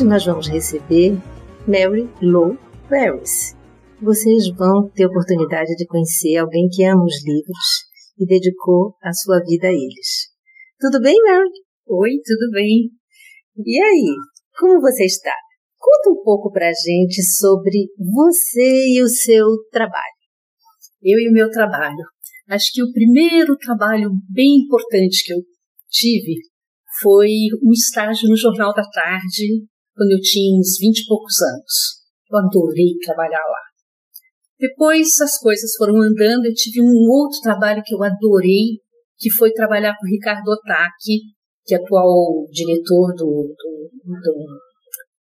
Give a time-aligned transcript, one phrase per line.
[0.00, 1.12] Hoje nós vamos receber
[1.68, 2.56] Mary Lou
[2.88, 3.54] Paris.
[4.00, 7.84] Vocês vão ter a oportunidade de conhecer alguém que ama os livros
[8.18, 10.32] e dedicou a sua vida a eles.
[10.80, 11.50] Tudo bem, Mary?
[11.86, 12.88] Oi, tudo bem?
[13.58, 14.16] E aí,
[14.58, 15.34] como você está?
[15.78, 20.16] Conta um pouco pra gente sobre você e o seu trabalho.
[21.02, 22.06] Eu e o meu trabalho.
[22.48, 25.42] Acho que o primeiro trabalho bem importante que eu
[25.90, 26.36] tive
[27.02, 27.28] foi
[27.62, 29.68] um estágio no Jornal da Tarde,
[30.00, 32.00] quando eu tinha uns vinte e poucos anos.
[32.32, 33.64] Eu adorei trabalhar lá.
[34.58, 38.80] Depois as coisas foram andando, eu tive um outro trabalho que eu adorei,
[39.18, 41.20] que foi trabalhar com o Ricardo Otaki,
[41.66, 44.34] que é atual diretor do, do, do,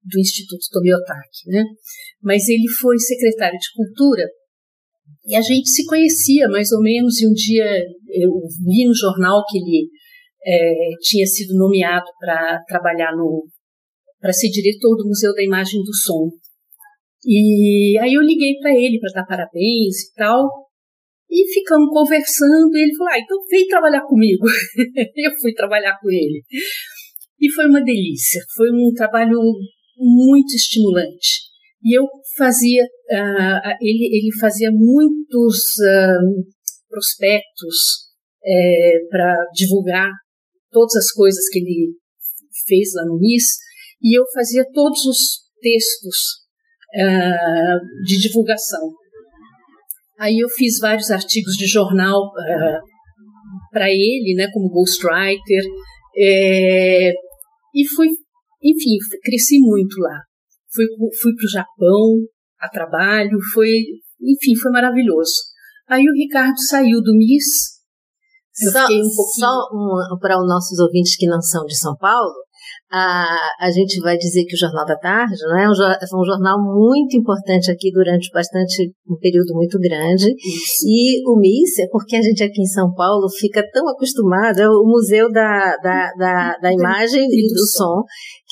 [0.10, 1.64] do Instituto Tomi Otaki, né?
[2.20, 4.26] Mas ele foi secretário de Cultura
[5.28, 7.78] e a gente se conhecia mais ou menos, e um dia
[8.10, 8.32] eu
[8.66, 9.88] vi no jornal que ele
[10.44, 13.45] é, tinha sido nomeado para trabalhar no
[14.23, 16.32] para ser diretor do Museu da Imagem do Som.
[17.26, 20.48] E aí eu liguei para ele para dar parabéns e tal.
[21.30, 24.45] E ficamos conversando, e ele falou: ah, então vem trabalhar comigo.
[25.17, 26.42] eu fui trabalhar com ele.
[27.38, 29.38] E foi uma delícia, foi um trabalho
[29.98, 31.42] muito estimulante.
[31.83, 32.06] E eu
[32.38, 36.45] fazia, uh, ele, ele fazia muitos uh,
[36.88, 38.08] prospectos
[38.45, 40.10] é, para divulgar
[40.72, 41.94] todas as coisas que ele
[42.66, 43.58] fez lá no MIS,
[44.03, 45.17] e eu fazia todos os
[45.61, 46.17] textos
[46.95, 48.91] uh, de divulgação.
[50.19, 52.93] Aí eu fiz vários artigos de jornal uh,
[53.71, 55.64] para ele, né, como ghostwriter,
[56.15, 57.11] é,
[57.73, 58.08] e fui,
[58.61, 60.20] enfim, cresci muito lá.
[60.73, 60.85] Fui,
[61.21, 62.20] fui para o Japão
[62.59, 63.70] a trabalho, foi,
[64.21, 65.33] enfim, foi maravilhoso.
[65.87, 67.73] Aí o Ricardo saiu do MIS.
[68.61, 72.33] Eu só, um só um, para os nossos ouvintes que não são de São Paulo,
[72.93, 73.26] a,
[73.59, 76.61] a gente vai dizer que o Jornal da Tarde não é um, é um jornal
[76.61, 80.30] muito importante aqui durante bastante um período muito grande.
[80.30, 80.86] Isso.
[80.86, 84.70] E o MIS é porque a gente aqui em São Paulo fica tão acostumado, é
[84.70, 88.03] o Museu da, da, da, da Imagem e do Som,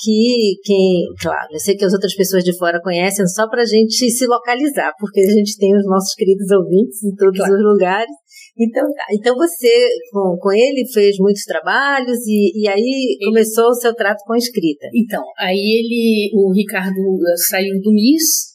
[0.02, 3.66] que quem, claro, eu sei que as outras pessoas de fora conhecem só para a
[3.66, 7.54] gente se localizar, porque a gente tem os nossos queridos ouvintes em todos claro.
[7.54, 8.10] os lugares.
[8.58, 9.04] Então, tá.
[9.12, 13.94] então você, com, com ele, fez muitos trabalhos e, e aí ele, começou o seu
[13.94, 14.86] trato com a escrita.
[14.94, 18.52] Então, aí ele, o Ricardo eh, saiu do MIS,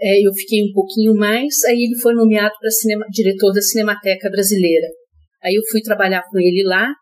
[0.00, 4.86] é, eu fiquei um pouquinho mais, aí ele foi nomeado para diretor da Cinemateca Brasileira.
[5.42, 6.92] Aí eu fui trabalhar com ele lá,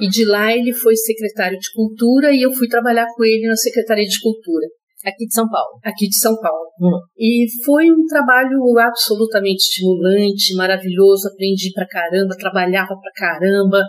[0.00, 3.56] e de lá ele foi secretário de Cultura e eu fui trabalhar com ele na
[3.56, 4.66] Secretaria de Cultura.
[5.04, 5.80] Aqui de São Paulo.
[5.82, 6.70] Aqui de São Paulo.
[6.80, 7.00] Hum.
[7.18, 11.28] E foi um trabalho absolutamente estimulante, maravilhoso.
[11.28, 13.82] Aprendi pra caramba, trabalhava pra caramba.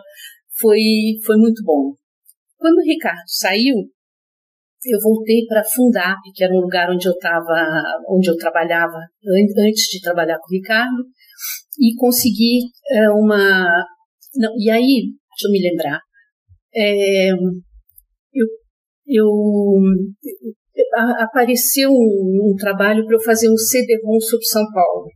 [0.60, 0.80] Foi,
[1.26, 1.94] foi muito bom.
[2.58, 3.76] Quando o Ricardo saiu,
[4.86, 8.98] eu voltei para Fundap, que era um lugar onde eu estava, onde eu trabalhava
[9.60, 11.04] antes de trabalhar com o Ricardo,
[11.80, 13.86] e consegui é, uma.
[14.36, 16.00] Não, e aí, deixa eu me lembrar,
[16.76, 18.48] é, eu,
[19.08, 19.28] eu
[21.20, 25.08] apareceu um, um trabalho para eu fazer um CD-ROM sobre São Paulo.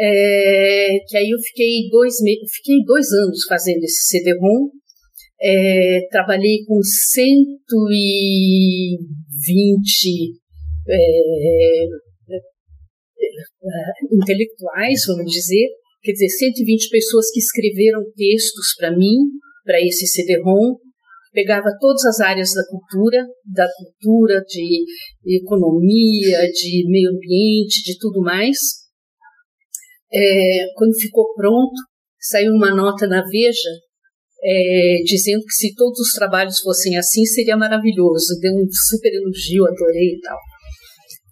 [0.00, 2.14] É, que aí eu fiquei dois,
[2.54, 4.70] fiquei dois anos fazendo esse CD-ROM.
[5.40, 7.28] É, trabalhei com 120
[10.88, 10.94] é,
[11.70, 12.38] é,
[14.12, 15.68] intelectuais, vamos dizer,
[16.02, 19.16] quer dizer, 120 pessoas que escreveram textos para mim,
[19.64, 20.76] para esse CD-ROM,
[21.32, 24.84] pegava todas as áreas da cultura, da cultura, de
[25.36, 28.56] economia, de meio ambiente, de tudo mais.
[30.12, 31.74] é, quando ficou pronto,
[32.18, 33.70] saiu uma nota na Veja
[34.42, 38.38] é, dizendo que se todos os trabalhos fossem assim seria maravilhoso.
[38.40, 40.38] Deu um super elogio, adorei e tal.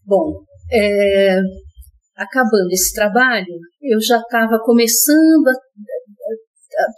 [0.04, 1.38] Bom, é,
[2.16, 3.46] acabando esse trabalho,
[3.82, 5.52] eu já estava começando a,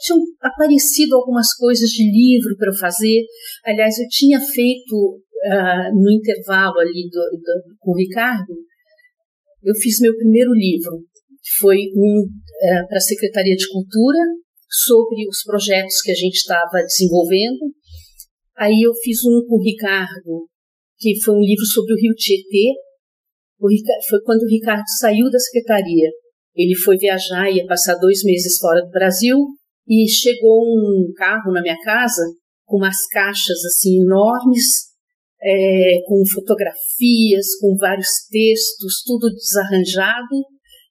[0.00, 3.24] tinham aparecido algumas coisas de livro para fazer.
[3.64, 8.54] Aliás, eu tinha feito uh, no intervalo ali do, do, com o Ricardo,
[9.62, 10.98] eu fiz meu primeiro livro,
[11.42, 14.18] que foi um uh, para a Secretaria de Cultura
[14.68, 17.72] sobre os projetos que a gente estava desenvolvendo.
[18.56, 20.48] Aí eu fiz um com o Ricardo,
[20.98, 22.74] que foi um livro sobre o Rio Tietê.
[23.60, 26.10] O Ricardo, foi quando o Ricardo saiu da secretaria.
[26.54, 29.38] Ele foi viajar, ia passar dois meses fora do Brasil,
[29.88, 32.22] e chegou um carro na minha casa
[32.66, 34.88] com umas caixas assim enormes,
[35.42, 40.44] é, com fotografias, com vários textos, tudo desarranjado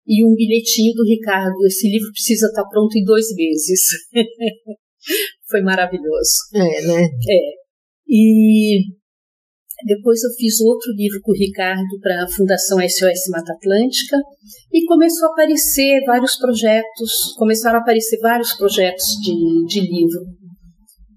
[0.07, 1.65] e um bilhetinho do Ricardo.
[1.67, 3.81] Esse livro precisa estar pronto em dois meses.
[5.49, 6.37] Foi maravilhoso.
[6.55, 7.03] É, né?
[7.03, 7.67] É.
[8.07, 8.79] E
[9.85, 14.17] depois eu fiz outro livro com o Ricardo para a Fundação SOS Mata Atlântica
[14.73, 20.21] e começou a aparecer vários projetos, começaram a aparecer vários projetos de, de livro.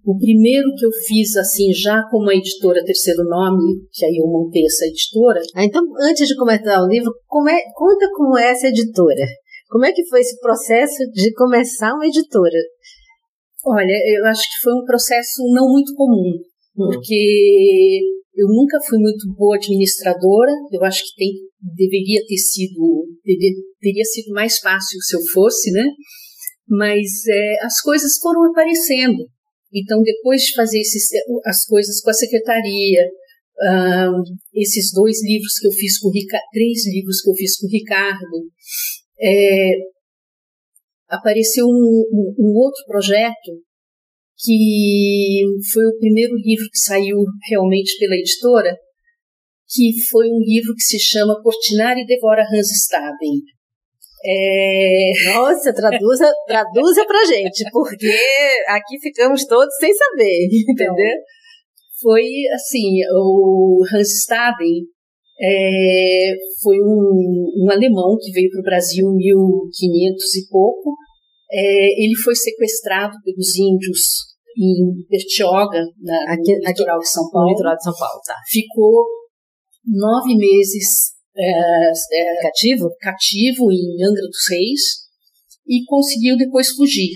[0.05, 4.27] O primeiro que eu fiz assim já como a editora Terceiro Nome, que aí eu
[4.27, 5.41] montei essa editora.
[5.55, 9.25] Ah, então, antes de começar o livro, como é, conta como é essa editora.
[9.69, 12.59] Como é que foi esse processo de começar uma editora?
[13.65, 16.33] Olha, eu acho que foi um processo não muito comum,
[16.77, 16.91] hum.
[16.91, 18.01] porque
[18.41, 20.51] eu nunca fui muito boa administradora.
[20.73, 21.29] Eu acho que tem,
[21.77, 25.85] deveria ter sido, deveria, teria sido mais fácil se eu fosse, né?
[26.67, 29.29] Mas é, as coisas foram aparecendo.
[29.73, 31.09] Então, depois de fazer esses,
[31.45, 34.23] as coisas com a secretaria, uh,
[34.55, 37.67] esses dois livros que eu fiz com o Ricardo, três livros que eu fiz com
[37.67, 38.49] o Ricardo,
[39.21, 39.71] é,
[41.09, 43.61] apareceu um, um, um outro projeto
[44.43, 45.43] que
[45.73, 48.75] foi o primeiro livro que saiu realmente pela editora,
[49.69, 53.41] que foi um livro que se chama Portinari devora Hans Staben.
[54.25, 55.13] É...
[55.33, 58.11] Nossa, traduza, traduza pra gente, porque
[58.69, 61.19] aqui ficamos todos sem saber, então, entendeu?
[62.01, 64.87] Foi assim, o Hans Staben
[65.43, 70.97] é, foi um, um, alemão que veio para o Brasil em 1500 e pouco.
[71.53, 74.30] É, ele foi sequestrado pelos índios
[74.61, 77.47] em Bertioga, na, aqui, no litoral de São Paulo.
[77.47, 78.37] No litoral de São Paulo, tá.
[78.51, 79.07] Ficou
[79.87, 82.91] nove meses é, é, cativo?
[83.01, 84.83] cativo em Angra dos Reis
[85.67, 87.11] e conseguiu depois fugir.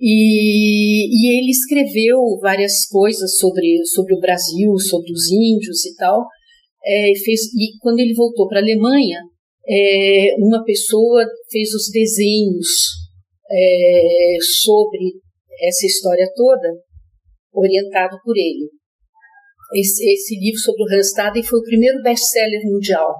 [0.00, 6.26] E, e ele escreveu várias coisas sobre, sobre o Brasil, sobre os índios e tal.
[6.84, 9.20] É, fez, e quando ele voltou para a Alemanha,
[9.68, 12.66] é, uma pessoa fez os desenhos
[13.48, 15.20] é, sobre
[15.62, 16.68] essa história toda
[17.52, 18.68] orientado por ele.
[19.74, 23.14] Esse, esse livro sobre o Randstad foi o primeiro best-seller mundial.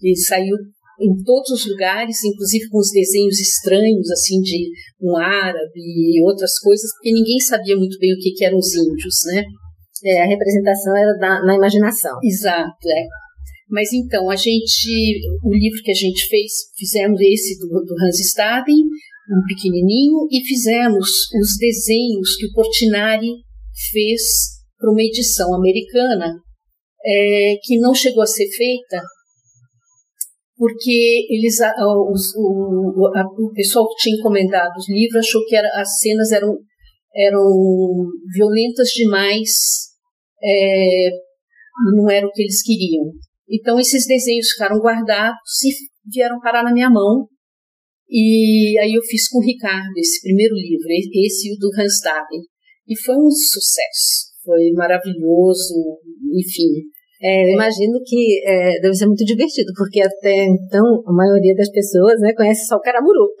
[0.00, 0.56] Ele saiu
[1.00, 4.70] em todos os lugares, inclusive com os desenhos estranhos, assim, de
[5.02, 8.72] um árabe e outras coisas, porque ninguém sabia muito bem o que, que eram os
[8.74, 9.44] índios, né?
[10.04, 12.18] É, a representação era da, na imaginação.
[12.22, 13.06] Exato, é.
[13.68, 18.20] Mas então, a gente, o livro que a gente fez, fizemos esse do, do Hans
[18.20, 18.83] Staden,
[19.30, 21.08] um pequenininho, e fizemos
[21.40, 23.30] os desenhos que o Portinari
[23.90, 24.20] fez
[24.78, 26.34] para uma edição americana,
[27.04, 29.02] é, que não chegou a ser feita,
[30.56, 31.56] porque eles,
[32.10, 36.30] os, o, a, o pessoal que tinha encomendado os livros achou que era, as cenas
[36.32, 36.56] eram,
[37.14, 37.44] eram
[38.32, 39.50] violentas demais,
[40.42, 41.10] é,
[41.96, 43.10] não era o que eles queriam.
[43.48, 45.72] Então esses desenhos ficaram guardados e
[46.10, 47.26] vieram parar na minha mão.
[48.08, 52.00] E aí eu fiz com o Ricardo esse primeiro livro, esse e o do Hans
[52.02, 52.42] Dagen.
[52.86, 55.98] E foi um sucesso, foi maravilhoso,
[56.32, 56.84] enfim.
[57.22, 62.20] É, imagino que é, deve ser muito divertido, porque até então a maioria das pessoas
[62.20, 63.32] né, conhece só o caramuru.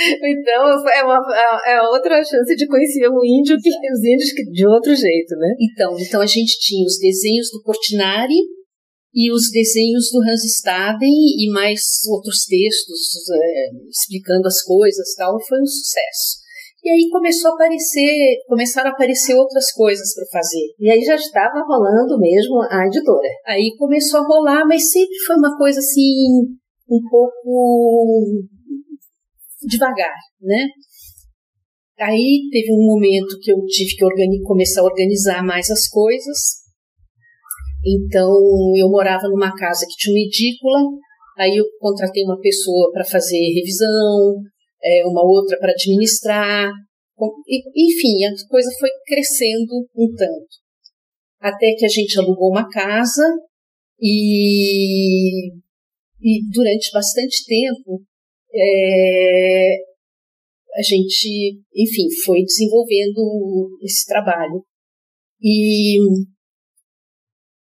[0.00, 1.20] então é, uma,
[1.66, 5.54] é outra chance de conhecer o índio que os índios de outro jeito, né?
[5.60, 8.40] Então, então a gente tinha os desenhos do Portinari
[9.14, 11.80] e os desenhos do Hans Staden e mais
[12.10, 16.42] outros textos é, explicando as coisas tal, foi um sucesso.
[16.82, 18.12] E aí começou a aparecer,
[18.46, 20.74] começaram a aparecer outras coisas para fazer.
[20.78, 23.28] E aí já estava rolando mesmo a editora.
[23.46, 26.42] Aí começou a rolar, mas sempre foi uma coisa assim
[26.90, 28.44] um pouco
[29.62, 30.66] devagar, né?
[32.00, 36.63] Aí teve um momento que eu tive que começar a organizar mais as coisas.
[37.86, 38.30] Então
[38.76, 40.80] eu morava numa casa que tinha uma edícula
[41.36, 44.40] Aí eu contratei uma pessoa para fazer revisão,
[44.82, 46.70] é, uma outra para administrar.
[47.76, 50.64] Enfim, a coisa foi crescendo um tanto.
[51.40, 53.22] Até que a gente alugou uma casa
[54.00, 55.48] e,
[56.20, 58.02] e durante bastante tempo
[58.54, 59.76] é,
[60.76, 64.64] a gente, enfim, foi desenvolvendo esse trabalho.
[65.42, 65.98] E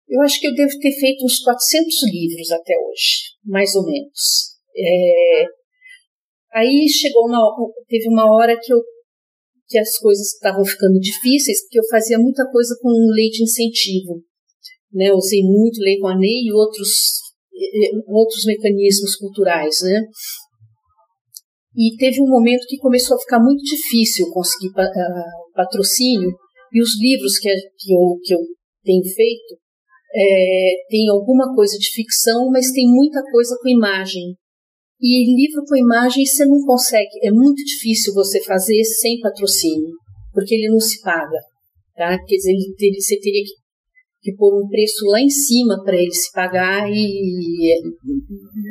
[0.09, 4.57] eu acho que eu devo ter feito uns 400 livros até hoje, mais ou menos.
[4.77, 5.45] É,
[6.55, 7.41] aí chegou uma,
[7.88, 8.79] teve uma hora que eu
[9.69, 14.25] que as coisas estavam ficando difíceis, porque eu fazia muita coisa com lei de incentivo.
[14.91, 15.12] Né?
[15.12, 17.21] Usei muito lei NEI e outros,
[18.07, 19.77] outros mecanismos culturais.
[19.83, 20.00] Né?
[21.77, 26.33] E teve um momento que começou a ficar muito difícil conseguir uh, patrocínio,
[26.73, 28.41] e os livros que, que, eu, que eu
[28.85, 29.59] tenho feito
[30.15, 34.35] é, tem alguma coisa de ficção, mas tem muita coisa com imagem.
[35.00, 39.95] E livro com imagem você não consegue, é muito difícil você fazer sem patrocínio,
[40.33, 41.38] porque ele não se paga.
[41.95, 42.19] Tá?
[42.27, 43.55] Quer dizer, ele, você teria que,
[44.23, 47.81] que pôr um preço lá em cima para ele se pagar e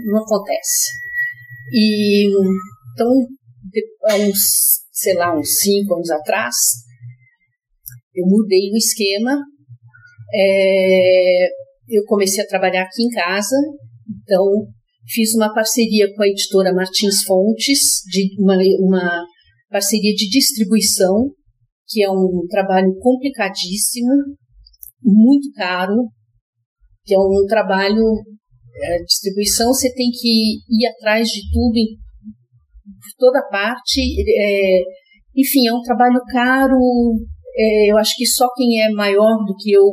[0.06, 0.90] não acontece.
[1.72, 2.28] E
[2.94, 3.28] então,
[4.10, 4.40] há uns,
[4.92, 6.56] sei lá, uns cinco anos atrás,
[8.16, 9.38] eu mudei o esquema.
[10.34, 11.48] É,
[11.90, 13.56] eu comecei a trabalhar aqui em casa,
[14.24, 14.68] então
[15.08, 19.24] fiz uma parceria com a editora Martins Fontes, de uma, uma
[19.70, 21.32] parceria de distribuição,
[21.88, 24.12] que é um trabalho complicadíssimo,
[25.02, 26.10] muito caro,
[27.06, 28.04] que é um trabalho
[28.80, 31.80] é, distribuição você tem que ir atrás de tudo
[32.84, 34.02] por toda parte.
[34.02, 34.80] É,
[35.36, 36.78] enfim, é um trabalho caro.
[37.56, 39.84] É, eu acho que só quem é maior do que eu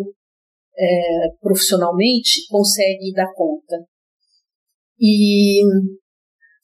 [0.76, 3.76] é, profissionalmente consegue dar conta.
[4.98, 5.60] E,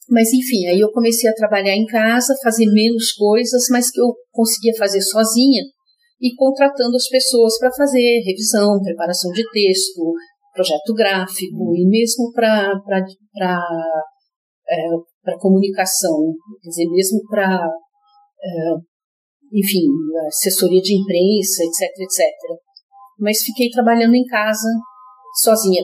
[0.09, 4.13] mas enfim, aí eu comecei a trabalhar em casa, fazer menos coisas, mas que eu
[4.31, 5.63] conseguia fazer sozinha
[6.19, 10.13] e contratando as pessoas para fazer revisão, preparação de texto,
[10.53, 12.79] projeto gráfico e mesmo para
[14.69, 17.69] é, para comunicação, quer dizer, mesmo para,
[18.43, 18.73] é,
[19.53, 19.85] enfim,
[20.27, 22.70] assessoria de imprensa, etc, etc.
[23.21, 24.67] Mas fiquei trabalhando em casa,
[25.43, 25.83] sozinha.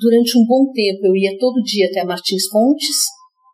[0.00, 2.96] Durante um bom tempo, eu ia todo dia até Martins Fontes,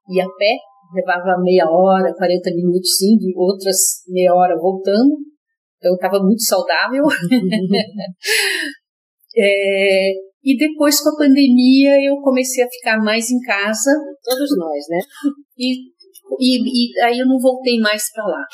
[0.08, 0.54] ia a pé,
[0.94, 5.16] levava meia hora, 40 minutos indo, e outras meia hora voltando.
[5.76, 7.02] Então, eu estava muito saudável.
[9.36, 10.12] é,
[10.44, 13.90] e depois, com a pandemia, eu comecei a ficar mais em casa.
[14.22, 15.00] Todos nós, né?
[15.58, 15.74] E,
[16.38, 18.44] e, e aí eu não voltei mais para lá.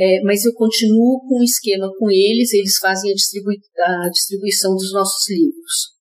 [0.00, 4.72] É, mas eu continuo com o esquema com eles, eles fazem a, distribui a distribuição
[4.72, 5.92] dos nossos livros.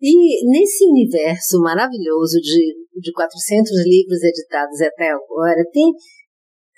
[0.00, 0.14] E
[0.48, 5.90] nesse universo maravilhoso de, de 400 livros editados até agora, tem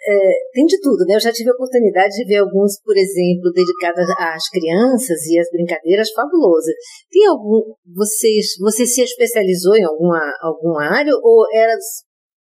[0.04, 1.14] é, tem de tudo, né?
[1.14, 5.48] Eu já tive a oportunidade de ver alguns, por exemplo, dedicados às crianças e às
[5.52, 6.74] brincadeiras fabulosas.
[7.08, 11.76] Tem algum, vocês, você se especializou em alguma, alguma área ou era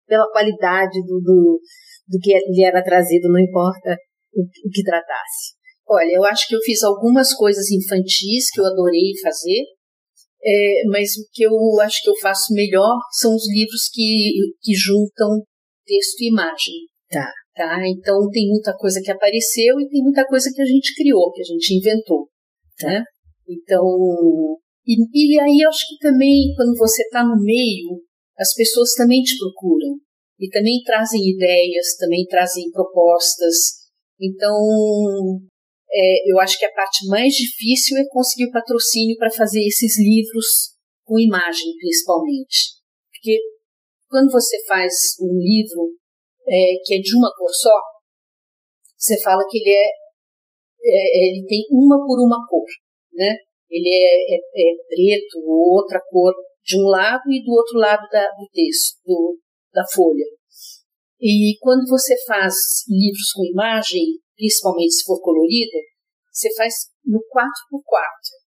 [0.07, 1.62] pela qualidade do, do,
[2.08, 3.98] do que lhe era trazido, não importa
[4.34, 5.58] o, que tratasse?
[5.88, 9.64] Olha, eu acho que eu fiz algumas coisas infantis que eu adorei fazer,
[10.44, 14.74] é, mas o que eu acho que eu faço melhor são os livros que, que
[14.74, 15.44] juntam
[15.86, 16.74] texto e imagem.
[17.10, 17.32] Tá.
[17.56, 17.80] Tá?
[17.88, 21.42] Então tem muita coisa que apareceu e tem muita coisa que a gente criou, que
[21.42, 22.30] a gente inventou.
[22.78, 23.04] Tá?
[23.48, 23.84] Então,
[24.86, 28.04] e, e aí eu acho que também quando você está no meio,
[28.38, 29.98] as pessoas também te procuram
[30.39, 33.88] e também trazem ideias, também trazem propostas.
[34.20, 34.56] Então,
[35.91, 39.98] é, eu acho que a parte mais difícil é conseguir o patrocínio para fazer esses
[39.98, 42.77] livros com imagem, principalmente.
[43.12, 43.39] Porque
[44.10, 45.96] quando você faz um livro
[46.48, 47.82] é, que é de uma cor só,
[48.98, 49.89] você fala que ele é,
[50.84, 52.67] é ele tem uma por uma cor,
[53.13, 53.36] né?
[53.70, 58.08] Ele é, é, é, preto ou outra cor de um lado e do outro lado
[58.12, 59.38] da, do texto, do,
[59.74, 60.25] da folha.
[61.19, 62.53] E quando você faz
[62.88, 65.77] livros com imagem, principalmente se for colorida,
[66.31, 66.74] você faz
[67.05, 68.38] no 4x4.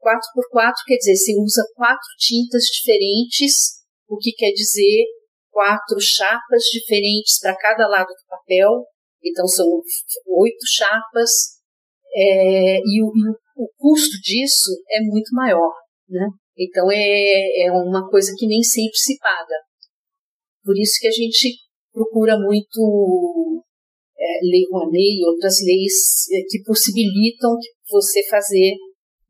[0.00, 5.04] 4x4 quer dizer, você usa quatro tintas diferentes, o que quer dizer
[5.50, 8.86] quatro chapas diferentes para cada lado do papel,
[9.22, 11.58] então são oito chapas,
[12.14, 13.10] é, e, o,
[13.56, 15.74] o, custo disso é muito maior,
[16.08, 16.28] né?
[16.56, 19.56] Então é, é uma coisa que nem sempre se paga.
[20.68, 23.64] Por isso que a gente procura muito
[24.20, 27.56] é, Lei Rouanet e outras leis é, que possibilitam
[27.88, 28.76] você fazer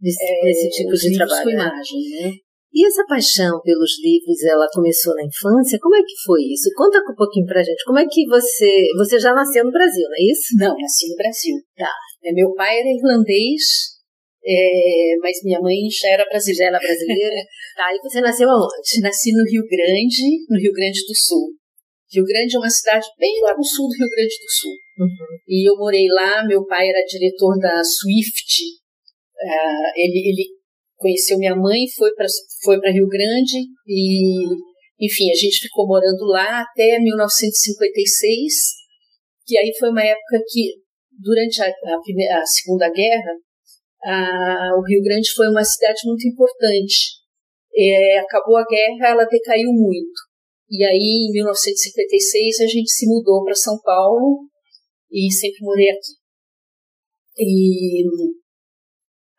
[0.02, 1.44] esse, esse tipo de trabalho.
[1.44, 2.32] Com imagem, né?
[2.74, 5.78] E essa paixão pelos livros, ela começou na infância?
[5.80, 6.74] Como é que foi isso?
[6.74, 7.84] Conta um pouquinho pra gente.
[7.86, 8.82] Como é que você.
[8.98, 10.58] Você já nasceu no Brasil, não é isso?
[10.58, 11.54] Não, nasci no Brasil.
[11.76, 11.94] Tá.
[12.24, 13.62] É, meu pai era irlandês,
[14.48, 16.78] é, mas minha mãe já era brasileira.
[16.78, 17.36] Brasileira?
[17.76, 19.00] tá, e você nasceu aonde?
[19.02, 21.52] Nasci no Rio Grande, no Rio Grande do Sul.
[22.10, 24.72] Rio Grande é uma cidade bem lá no sul do Rio Grande do Sul.
[24.72, 25.36] Uhum.
[25.46, 28.64] E eu morei lá, meu pai era diretor da Swift.
[29.36, 30.58] Uh, ele, ele
[30.96, 32.26] conheceu minha mãe, foi para
[32.64, 34.42] foi Rio Grande e,
[34.98, 38.54] enfim, a gente ficou morando lá até 1956,
[39.46, 40.72] que aí foi uma época que,
[41.12, 43.32] durante a, a, primeira, a Segunda Guerra,
[44.04, 47.18] a, o Rio Grande foi uma cidade muito importante.
[47.74, 50.28] É, acabou a guerra, ela decaiu muito.
[50.70, 54.48] E aí, em 1956, a gente se mudou para São Paulo
[55.10, 56.12] e sempre morei aqui.
[57.40, 58.04] E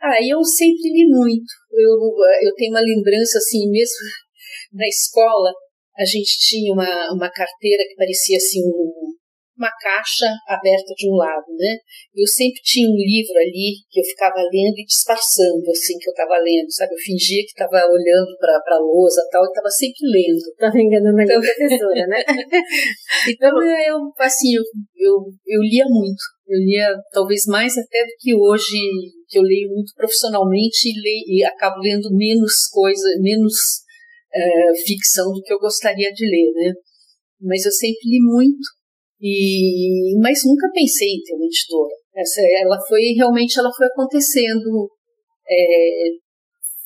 [0.02, 1.52] aí eu sempre li muito.
[1.72, 3.98] Eu, eu tenho uma lembrança assim, mesmo
[4.74, 5.52] na escola,
[5.98, 8.99] a gente tinha uma, uma carteira que parecia assim um,
[9.60, 11.76] uma caixa aberta de um lado, né?
[12.16, 16.16] Eu sempre tinha um livro ali que eu ficava lendo e disfarçando, assim, que eu
[16.16, 16.96] estava lendo, sabe?
[16.96, 20.40] Eu fingia que estava olhando para a lousa tal, e estava sempre lendo.
[20.60, 22.24] Estava enganando a então, professora, né?
[23.28, 24.64] então, eu, assim, eu,
[24.96, 26.24] eu, eu lia muito.
[26.48, 28.80] Eu lia talvez mais até do que hoje,
[29.28, 33.54] que eu leio muito profissionalmente e, leio, e acabo lendo menos coisa, menos
[34.34, 36.74] é, ficção do que eu gostaria de ler, né?
[37.42, 38.79] Mas eu sempre li muito
[39.22, 41.96] e, mas nunca pensei em ter uma editora.
[42.16, 44.90] Essa, ela foi realmente ela foi acontecendo.
[45.48, 46.10] É,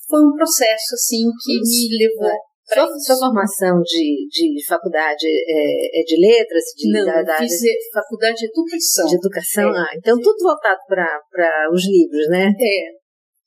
[0.10, 1.90] foi um processo assim que Isso.
[1.90, 2.30] me levou.
[2.30, 2.54] É.
[2.74, 6.64] Sua, sua, formação de, de faculdade é, é de letras?
[6.78, 7.52] De, Não, da, da, fiz
[7.94, 9.06] faculdade de educação.
[9.06, 9.70] De educação?
[9.70, 9.80] É.
[9.80, 12.48] Ah, então tudo voltado para os livros, né?
[12.48, 13.04] É.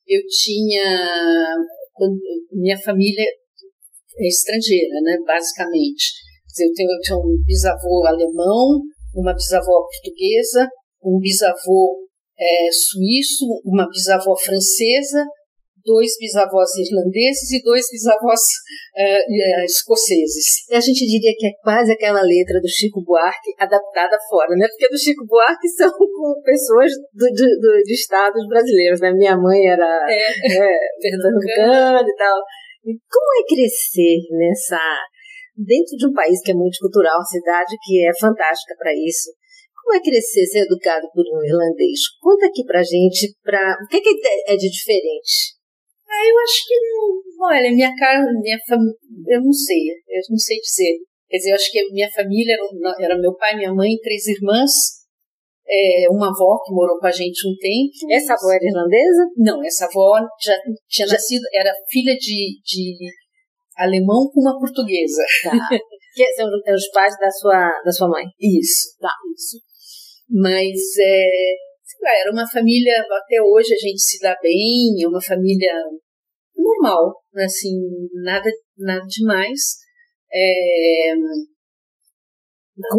[0.07, 1.55] Eu tinha.
[2.51, 3.25] Minha família
[4.19, 6.13] é estrangeira, né, basicamente.
[6.59, 8.81] Eu tenho, eu tinha um bisavô alemão,
[9.15, 10.67] uma bisavó portuguesa,
[11.03, 12.07] um bisavô
[12.39, 15.25] é, suíço, uma bisavó francesa,
[15.87, 18.41] dois bisavós irlandeses e dois bisavós
[18.95, 20.67] é, é, escoceses.
[20.69, 24.67] A gente diria que é quase aquela letra do Chico Buarque adaptada fora, né?
[24.67, 25.89] Porque do Chico Buarque são
[26.43, 29.13] pessoas do, do, do, de estados brasileiros, né?
[29.13, 32.37] Minha mãe era é, é, pernambucana e tal.
[32.85, 34.79] E como é crescer nessa
[35.57, 39.33] dentro de um país que é multicultural, cidade que é fantástica para isso.
[39.73, 41.99] Como é crescer, ser educado por um irlandês?
[42.21, 43.75] Conta aqui pra gente, pra...
[43.81, 44.09] o que, que
[44.47, 45.57] é de diferente?
[46.07, 47.47] Ah, eu acho que não.
[47.47, 48.95] Olha, minha casa, minha família,
[49.27, 50.99] eu não sei, eu não sei dizer.
[51.29, 54.71] Quer dizer, eu acho que minha família era, era meu pai, minha mãe, três irmãs,
[55.67, 58.11] é, uma avó que morou com a gente um tempo.
[58.11, 59.29] Essa avó era irlandesa?
[59.35, 60.55] Não, essa avó já
[60.87, 61.13] tinha já...
[61.13, 62.95] nascido, era filha de, de
[63.77, 65.23] alemão com uma portuguesa.
[65.43, 65.51] Tá.
[66.13, 68.25] que são os pais da sua, da sua mãe.
[68.39, 68.97] Isso.
[68.99, 69.11] Tá.
[69.35, 69.57] Isso.
[70.29, 71.53] Mas, é,
[72.01, 75.73] lá, era uma família, até hoje a gente se dá bem, é uma família
[76.55, 77.79] normal, assim,
[78.23, 79.77] nada, nada demais.
[80.33, 81.13] É,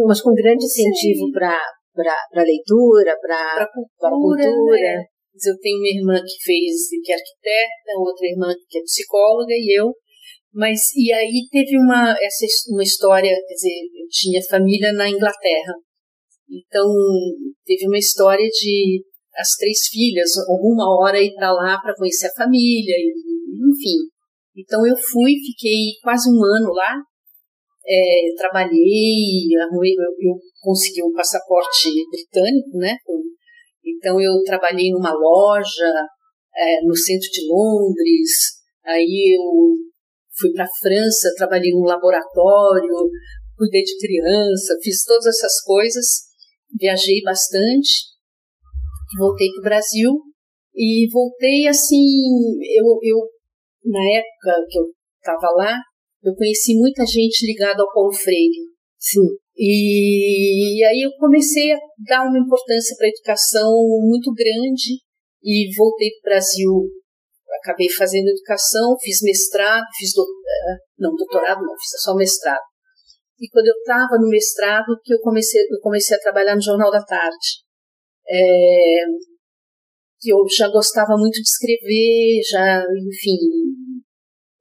[0.07, 1.61] mas com grande incentivo para
[2.31, 4.11] para leitura, para cultura.
[4.11, 4.79] cultura.
[4.79, 5.05] Né?
[5.35, 9.79] Eu tenho uma irmã que fez, que é arquiteta, outra irmã que é psicóloga e
[9.79, 9.93] eu
[10.53, 15.75] mas, e aí teve uma, essa, uma história, quer dizer, eu tinha família na Inglaterra.
[16.49, 16.89] Então,
[17.65, 19.05] teve uma história de
[19.37, 23.13] as três filhas, alguma hora ir para lá para conhecer a família, e,
[23.71, 24.09] enfim.
[24.57, 26.97] Então, eu fui, fiquei quase um ano lá,
[27.87, 32.97] é, trabalhei, arrumei, eu, eu consegui um passaporte britânico, né?
[33.85, 35.93] Então, eu trabalhei numa loja
[36.57, 39.77] é, no centro de Londres, aí eu
[40.39, 43.11] fui para a França, trabalhei num laboratório,
[43.57, 46.07] cuidei de criança, fiz todas essas coisas,
[46.79, 48.07] viajei bastante,
[49.19, 50.11] voltei para o Brasil
[50.75, 52.05] e voltei assim,
[52.77, 53.19] eu, eu
[53.85, 54.85] na época que eu
[55.19, 55.77] estava lá,
[56.23, 58.69] eu conheci muita gente ligada ao Paulo Freire.
[58.99, 59.27] Sim.
[59.57, 63.71] E, e aí eu comecei a dar uma importância para a educação
[64.01, 65.01] muito grande
[65.43, 66.71] e voltei para o Brasil
[67.57, 72.63] acabei fazendo educação, fiz mestrado, fiz do, eh, não doutorado não, fiz só mestrado.
[73.41, 76.91] E quando eu estava no mestrado que eu comecei eu comecei a trabalhar no Jornal
[76.91, 77.63] da Tarde.
[78.31, 79.05] É,
[80.27, 83.89] eu já gostava muito de escrever, já enfim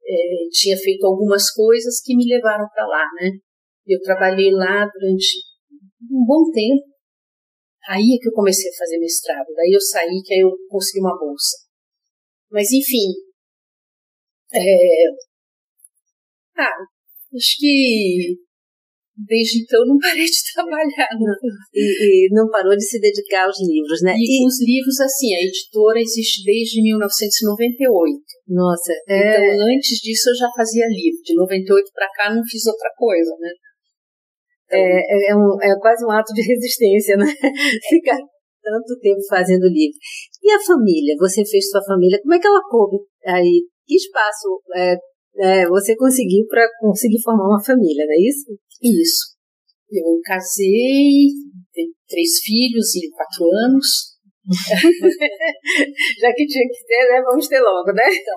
[0.08, 3.30] é, tinha feito algumas coisas que me levaram para lá, né?
[3.86, 5.36] Eu trabalhei lá durante
[6.10, 6.88] um bom tempo.
[7.88, 9.46] Aí é que eu comecei a fazer mestrado.
[9.54, 11.67] Daí eu saí, que aí eu consegui uma bolsa.
[12.50, 13.12] Mas, enfim,
[14.54, 14.60] é,
[16.56, 16.72] Ah,
[17.36, 18.36] acho que
[19.16, 21.08] desde então não parei de trabalhar.
[21.18, 21.34] Não.
[21.74, 24.14] E, e, não parou de se dedicar aos livros, né?
[24.16, 28.16] E, e os livros, assim, a editora existe desde 1998.
[28.48, 29.36] Nossa, é...
[29.36, 31.20] Então, antes disso eu já fazia livro.
[31.24, 33.50] De 98 para cá não fiz outra coisa, né?
[34.66, 37.26] Então, é, é, um, é quase um ato de resistência, né?
[37.88, 38.18] Ficar
[38.68, 39.96] tanto tempo fazendo livro.
[40.44, 41.16] E a família?
[41.18, 43.64] Você fez sua família, como é que ela coube aí?
[43.86, 44.96] Que espaço é,
[45.40, 48.52] é, você conseguiu para conseguir formar uma família, não é isso?
[48.82, 49.38] Isso.
[49.90, 51.32] Eu casei,
[51.72, 54.18] tenho três filhos e quatro anos.
[56.20, 57.22] Já que tinha que ter, né?
[57.24, 58.04] Vamos ter logo, né?
[58.04, 58.36] Então,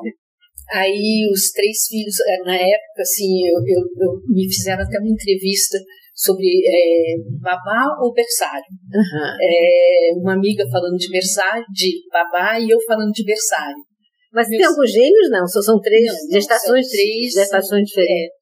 [0.71, 5.11] aí os três filhos, é, na época, assim, eu, eu, eu me fizeram até uma
[5.11, 5.77] entrevista
[6.13, 8.65] sobre é, babá ou berçário.
[8.93, 9.37] Uhum.
[9.41, 13.83] É, uma amiga falando de berçário, de babá, e eu falando de berçário.
[14.31, 14.61] Mas Meus...
[14.61, 15.45] tem alguns gêmeos, não?
[15.47, 18.35] São, são três não, não, gestações, são três gestações diferentes.
[18.35, 18.41] É,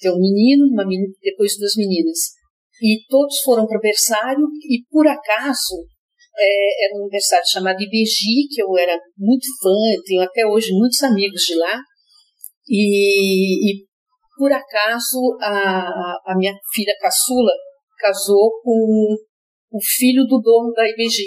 [0.00, 2.18] tem um menino, uma menina, depois duas meninas.
[2.80, 5.84] E todos foram para o berçário e, por acaso,
[6.38, 11.02] é, era um berçário chamado IBG, que eu era muito fã, tenho até hoje muitos
[11.02, 11.80] amigos de lá.
[12.68, 13.86] E, e
[14.36, 17.52] por acaso, a, a minha filha caçula
[17.98, 19.16] casou com
[19.72, 21.26] o filho do dono da IBG.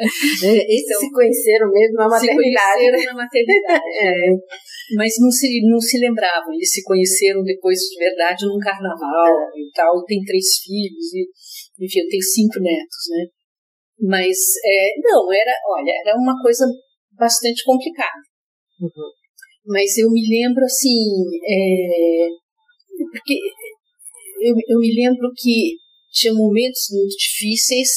[0.00, 2.80] Esses então, se conheceram mesmo na maternidade.
[2.80, 3.84] Se conheceram na maternidade.
[4.00, 4.30] é.
[4.96, 6.52] Mas não se, não se lembravam.
[6.54, 9.60] Eles se conheceram depois de verdade num carnaval é.
[9.60, 10.04] e tal.
[10.04, 11.28] Tem três filhos e,
[11.84, 13.26] enfim, eu tenho cinco netos, né?
[13.98, 16.64] Mas, é, não, era, olha, era uma coisa
[17.12, 18.22] bastante complicada.
[18.80, 19.10] Uhum.
[19.66, 21.10] Mas eu me lembro, assim,
[21.44, 22.28] é,
[23.10, 23.34] porque
[24.40, 25.76] eu, eu me lembro que
[26.12, 27.88] tinha momentos muito difíceis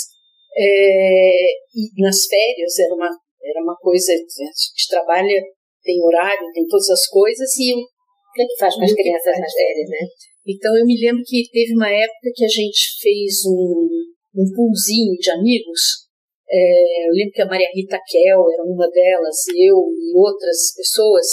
[0.58, 3.10] é, e nas férias era uma
[3.42, 5.42] era uma coisa a gente trabalha
[5.82, 9.40] tem horário tem todas as coisas e o que, é que faz com as crianças
[9.40, 10.08] nas férias né?
[10.48, 13.88] Então eu me lembro que teve uma época que a gente fez um
[14.36, 16.10] um poolzinho de amigos
[16.52, 21.26] é, eu lembro que a Maria Rita Kel era uma delas eu e outras pessoas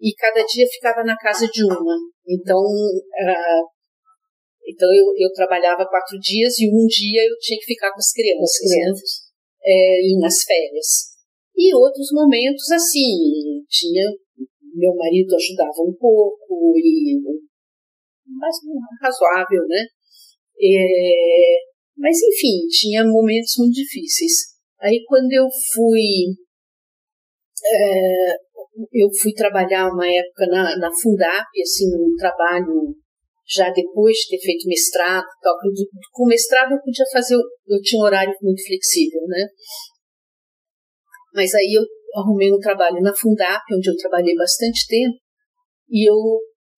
[0.00, 3.64] e cada dia ficava na casa de uma então uh,
[4.66, 8.12] então eu, eu trabalhava quatro dias e um dia eu tinha que ficar com as
[8.12, 9.10] crianças, as crianças.
[9.24, 9.30] Né?
[9.62, 11.10] É, nas férias.
[11.54, 14.04] E outros momentos assim, tinha
[14.74, 17.20] meu marido ajudava um pouco e
[18.26, 18.56] mas
[19.02, 19.84] razoável, né?
[20.62, 21.58] É,
[21.96, 24.32] mas enfim, tinha momentos muito difíceis.
[24.80, 26.36] Aí quando eu fui
[27.66, 28.36] é,
[28.92, 32.94] eu fui trabalhar uma época na, na Fundap, assim, um trabalho
[33.46, 35.56] já depois de ter feito mestrado, tal,
[36.12, 39.44] com mestrado eu podia fazer, eu tinha um horário muito flexível, né?
[41.34, 41.82] Mas aí eu
[42.20, 45.16] arrumei um trabalho na Fundap, onde eu trabalhei bastante tempo,
[45.88, 46.16] e eu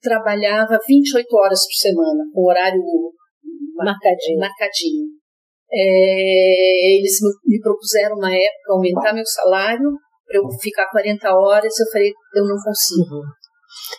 [0.00, 2.82] trabalhava 28 horas por semana, com horário
[3.74, 4.38] marcadinho.
[4.38, 5.06] marcadinho.
[5.70, 9.88] É, eles me propuseram uma época aumentar meu salário
[10.32, 13.16] para eu ficar 40 horas, eu falei, eu não consigo.
[13.16, 13.22] Uhum.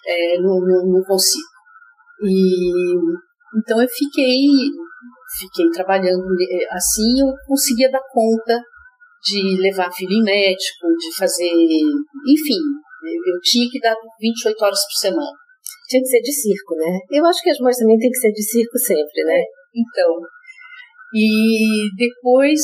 [0.07, 1.45] É, não, não, não consigo.
[2.23, 2.95] E
[3.55, 4.41] então eu fiquei
[5.37, 6.25] fiquei trabalhando
[6.71, 8.59] assim, eu conseguia dar conta
[9.23, 12.61] de levar filho em médico, de fazer, enfim,
[13.03, 15.37] eu tinha que dar 28 horas por semana.
[15.87, 16.99] Tinha que ser de circo, né?
[17.11, 19.41] Eu acho que as mães também têm que ser de circo sempre, né?
[19.73, 20.19] Então,
[21.13, 22.59] e depois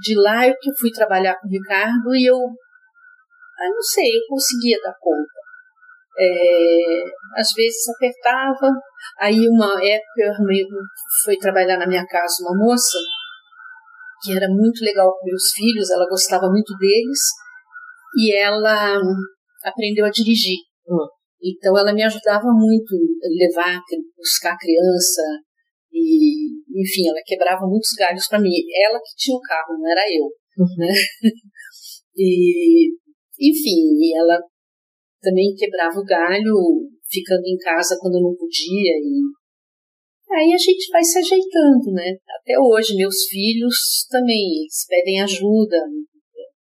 [0.00, 4.26] de lá eu que fui trabalhar com o Ricardo e eu, eu não sei, eu
[4.28, 5.42] conseguia dar conta.
[6.18, 7.04] É,
[7.36, 8.70] às vezes apertava.
[9.18, 10.32] Aí uma época eu
[11.24, 12.98] fui trabalhar na minha casa uma moça
[14.22, 17.18] que era muito legal com meus filhos, ela gostava muito deles
[18.16, 18.96] e ela
[19.64, 20.58] aprendeu a dirigir.
[20.88, 21.08] Hum.
[21.42, 23.80] Então ela me ajudava muito a levar,
[24.16, 25.22] buscar a criança
[25.92, 28.50] e, enfim, ela quebrava muitos galhos para mim.
[28.84, 30.76] Ela que tinha o carro, não era eu, uhum.
[30.78, 30.92] né?
[32.16, 32.92] e,
[33.38, 34.38] enfim, ela
[35.20, 36.54] também quebrava o galho
[37.08, 39.20] ficando em casa quando não podia e
[40.32, 42.16] aí a gente vai se ajeitando, né?
[42.40, 45.76] Até hoje meus filhos também eles pedem ajuda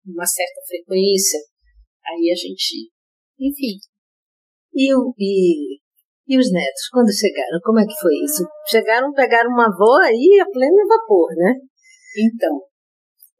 [0.05, 1.39] uma certa frequência,
[2.05, 2.91] aí a gente,
[3.39, 3.79] enfim.
[4.75, 5.79] E, e,
[6.27, 8.43] e os netos, quando chegaram, como é que foi isso?
[8.67, 11.53] Chegaram, pegaram uma avó aí a pleno vapor, né?
[12.17, 12.61] Então,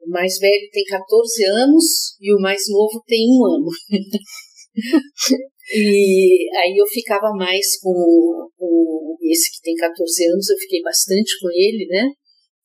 [0.01, 3.69] o mais velho tem 14 anos e o mais novo tem um ano.
[5.73, 11.39] e aí eu ficava mais com, com, esse que tem 14 anos, eu fiquei bastante
[11.39, 12.09] com ele, né?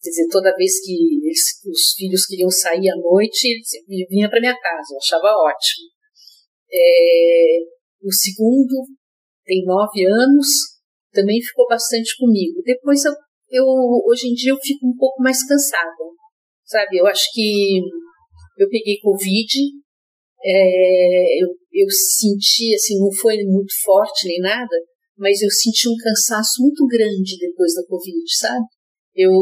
[0.02, 3.48] Quer dizer, toda vez que eles, os filhos queriam sair à noite,
[3.88, 5.86] ele vinha para minha casa, eu achava ótimo.
[6.72, 7.58] É,
[8.02, 8.97] o segundo
[9.48, 10.46] tem nove anos,
[11.10, 12.60] também ficou bastante comigo.
[12.62, 13.12] Depois eu,
[13.50, 13.64] eu
[14.06, 16.04] hoje em dia eu fico um pouco mais cansada,
[16.66, 16.98] sabe?
[16.98, 17.80] Eu acho que
[18.58, 19.48] eu peguei Covid,
[20.44, 24.76] é, eu, eu senti, assim, não foi muito forte nem nada,
[25.16, 28.66] mas eu senti um cansaço muito grande depois da Covid, sabe?
[29.16, 29.32] Eu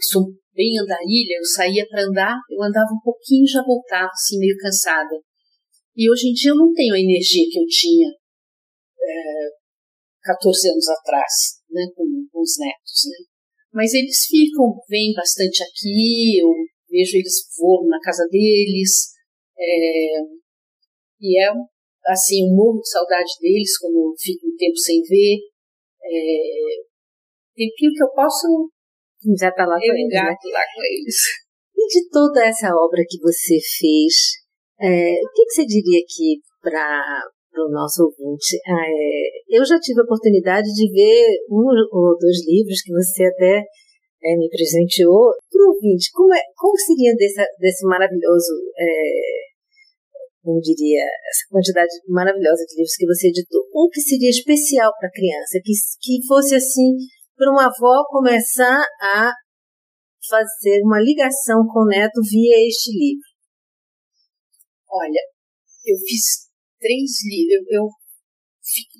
[0.00, 0.22] sou
[0.54, 4.56] bem andarilha, eu saía para andar, eu andava um pouquinho e já voltava, assim, meio
[4.56, 5.16] cansada.
[5.94, 8.08] E hoje em dia eu não tenho a energia que eu tinha
[9.06, 9.48] é,
[10.26, 11.32] 14 anos atrás,
[11.70, 13.18] né, com, com os netos, né?
[13.72, 16.50] Mas eles ficam, vêm bastante aqui, eu
[16.90, 19.12] vejo eles voam na casa deles,
[19.58, 20.18] é,
[21.20, 21.48] e é
[22.06, 25.38] assim, um morro de saudade deles quando eu fico um tempo sem ver.
[26.02, 26.86] É,
[27.54, 28.70] tempinho que eu posso
[29.38, 30.20] já tá lá com eles, né?
[30.22, 31.16] lá com eles.
[31.74, 34.14] E de toda essa obra que você fez,
[34.80, 37.22] é, o que, que você diria aqui para
[37.62, 38.56] o nosso ouvinte?
[38.66, 43.62] É, eu já tive a oportunidade de ver um ou dois livros que você até
[43.62, 45.32] é, me presenteou.
[45.50, 49.46] Para o ouvinte, como, é, como seria desse, desse maravilhoso é,
[50.46, 55.08] como diria, essa quantidade maravilhosa de livros que você editou, um que seria especial para
[55.08, 56.94] a criança, que, que fosse assim,
[57.36, 59.32] para uma avó começar a
[60.28, 63.26] fazer uma ligação com o neto via este livro?
[64.88, 65.20] Olha,
[65.84, 66.45] eu fiz
[66.78, 67.66] três livros.
[67.70, 67.88] Eu, eu,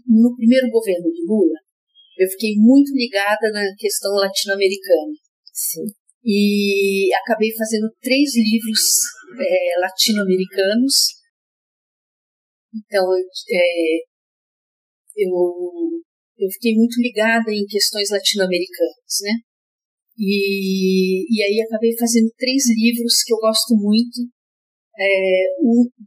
[0.06, 1.58] no primeiro governo do Lula,
[2.18, 5.12] eu fiquei muito ligada na questão latino-americana.
[5.52, 5.86] Sim.
[6.24, 8.80] E acabei fazendo três livros
[9.38, 11.16] é, latino-americanos
[12.76, 13.04] então,
[13.50, 13.96] é,
[15.16, 15.32] eu,
[16.38, 19.32] eu fiquei muito ligada em questões latino-americanas, né?
[20.18, 24.28] E, e aí acabei fazendo três livros que eu gosto muito.
[24.98, 25.44] É,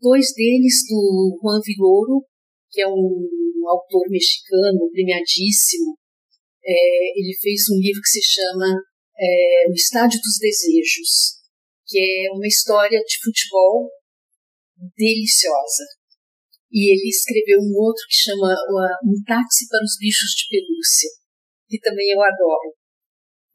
[0.01, 2.25] dois deles do Juan Villoro,
[2.71, 5.97] que é um autor mexicano premiadíssimo.
[6.63, 8.81] É, ele fez um livro que se chama
[9.17, 11.39] é, O Estádio dos Desejos,
[11.85, 13.89] que é uma história de futebol
[14.97, 15.85] deliciosa.
[16.71, 18.53] E ele escreveu um outro que chama
[19.03, 21.09] Um Táxi para os Bichos de Pelúcia,
[21.67, 22.73] que também eu adoro.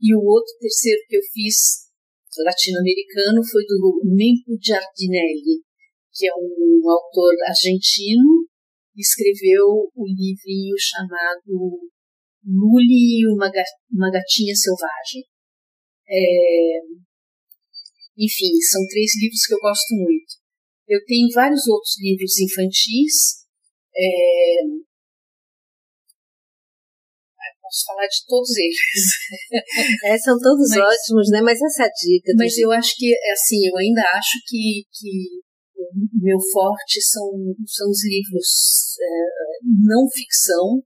[0.00, 1.83] E o outro, terceiro que eu fiz,
[2.42, 5.62] latino-americano, foi do Menco Giardinelli,
[6.12, 8.48] que é um autor argentino,
[8.92, 11.78] que escreveu um livrinho chamado
[12.42, 13.50] Luli e uma
[14.10, 15.22] Gatinha Selvagem.
[16.08, 16.80] É,
[18.16, 20.34] enfim, são três livros que eu gosto muito.
[20.86, 23.44] Eu tenho vários outros livros infantis.
[23.96, 24.84] É...
[27.60, 28.80] Posso falar de todos eles.
[30.04, 31.40] É, são todos mas, ótimos, né?
[31.40, 32.32] Mas essa dica.
[32.36, 35.40] Mas eu acho que, assim, eu ainda acho que, que
[35.76, 37.30] o meu forte são,
[37.66, 40.82] são os livros é, não ficção,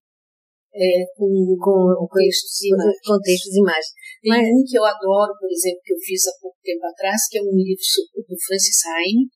[0.75, 3.01] é, com, com, textos e imagens.
[3.05, 3.93] Com textos e imagens.
[4.23, 4.47] Tem Mas...
[4.47, 7.43] um que eu adoro, por exemplo, que eu fiz há pouco tempo atrás, que é
[7.43, 7.83] um livro
[8.15, 9.27] do Francis Heine,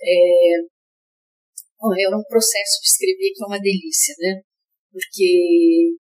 [0.00, 0.56] é,
[2.06, 4.40] era um processo de escrever que é uma delícia, né?
[4.92, 5.96] Porque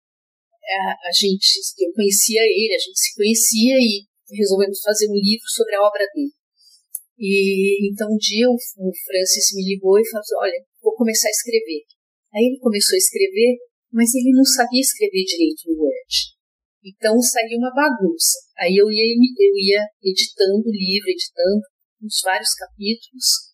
[1.09, 5.74] a, gente, eu conhecia ele, a gente se conhecia e resolvemos fazer um livro sobre
[5.76, 6.33] a obra dele.
[7.18, 11.35] E então um dia o, Francis me ligou e falou: assim, Olha, vou começar a
[11.35, 11.83] escrever.
[12.35, 13.59] Aí ele começou a escrever,
[13.90, 16.14] mas ele não sabia escrever direito no Word.
[16.85, 18.38] Então saiu uma bagunça.
[18.59, 21.64] Aí eu ia, eu ia editando o livro, editando
[22.04, 23.48] os vários capítulos,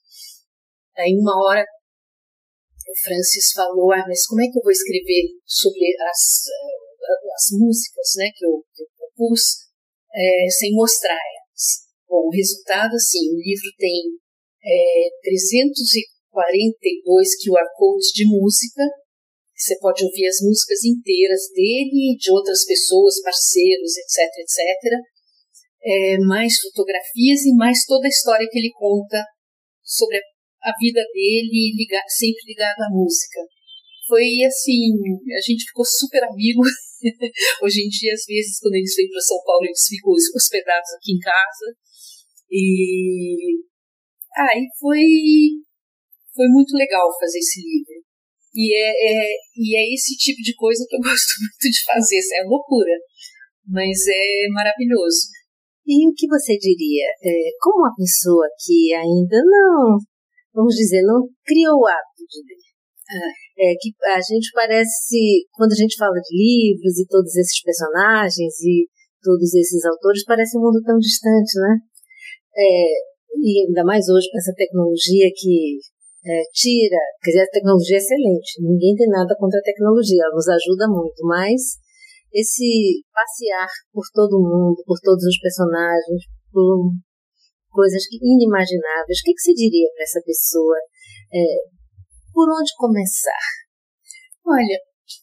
[0.96, 5.90] Aí uma hora o Francis falou, ah, mas como é que eu vou escrever sobre
[6.06, 6.46] as,
[7.34, 9.40] as músicas né, que, eu, que eu propus
[10.14, 11.84] é, sem mostrar elas?
[12.08, 14.18] Bom, o resultado, assim, o livro tem
[14.64, 18.82] é, 342 QR codes de música,
[19.54, 24.58] você pode ouvir as músicas inteiras dele e de outras pessoas, parceiros, etc, etc.
[25.86, 29.22] É, mais fotografias e mais toda a história que ele conta
[29.82, 30.20] sobre a
[30.64, 31.76] a vida dele
[32.08, 33.40] sempre ligado à música.
[34.08, 34.96] Foi assim,
[35.36, 36.62] a gente ficou super amigo.
[37.62, 41.12] Hoje em dia, às vezes, quando eles vêm para São Paulo, eles ficam hospedados aqui
[41.12, 41.68] em casa.
[42.50, 43.60] E
[44.36, 45.04] aí ah, foi
[46.34, 48.02] foi muito legal fazer esse livro.
[48.54, 52.20] E é, é, e é esse tipo de coisa que eu gosto muito de fazer.
[52.40, 52.94] É loucura,
[53.68, 55.30] mas é maravilhoso.
[55.86, 57.06] E o que você diria?
[57.22, 59.98] É, como uma pessoa que ainda não
[60.54, 63.43] vamos dizer, não criou o hábito de ler.
[63.56, 68.60] É que a gente parece, quando a gente fala de livros e todos esses personagens
[68.60, 68.88] e
[69.22, 71.78] todos esses autores, parece um mundo tão distante, né?
[72.56, 75.78] É, e ainda mais hoje com essa tecnologia que
[76.24, 80.34] é, tira, quer dizer, a tecnologia é excelente, ninguém tem nada contra a tecnologia, ela
[80.34, 81.76] nos ajuda muito, mas
[82.32, 86.90] esse passear por todo mundo, por todos os personagens, por
[87.70, 90.76] coisas inimagináveis, o que, que você diria para essa pessoa?
[91.32, 91.74] É,
[92.34, 93.46] por onde começar?
[94.44, 94.78] Olha,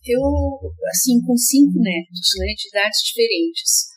[0.08, 0.24] eu,
[0.90, 3.92] assim, com cinco netos, né, de idades diferentes,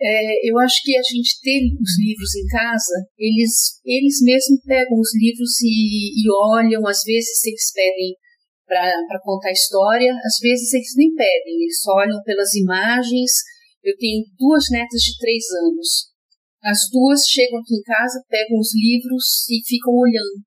[0.00, 4.94] é, eu acho que a gente ter os livros em casa, eles, eles mesmos pegam
[4.94, 8.14] os livros e, e olham, às vezes eles pedem
[8.68, 13.32] para contar a história, às vezes eles nem pedem, eles só olham pelas imagens.
[13.82, 16.12] Eu tenho duas netas de três anos.
[16.62, 20.44] As duas chegam aqui em casa, pegam os livros e ficam olhando.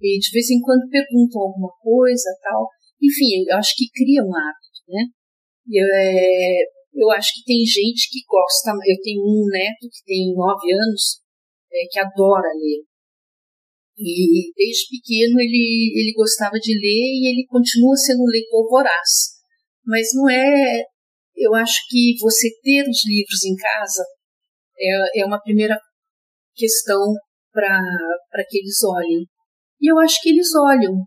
[0.00, 2.68] E de vez em quando perguntam alguma coisa, tal.
[3.02, 5.02] Enfim, eu acho que cria um hábito, né?
[5.70, 6.58] Eu, é,
[6.94, 8.70] eu acho que tem gente que gosta.
[8.86, 11.20] Eu tenho um neto que tem nove anos
[11.72, 12.82] é, que adora ler.
[13.98, 19.38] E desde pequeno ele, ele gostava de ler e ele continua sendo um leitor voraz.
[19.84, 20.84] Mas não é.
[21.36, 24.04] Eu acho que você ter os livros em casa
[24.78, 25.78] é, é uma primeira
[26.54, 27.14] questão
[27.52, 29.26] para que eles olhem.
[29.80, 31.04] E eu acho que eles olham.